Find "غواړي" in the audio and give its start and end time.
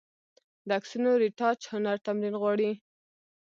2.41-2.71